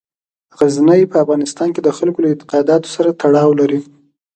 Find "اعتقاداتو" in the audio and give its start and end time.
2.31-2.87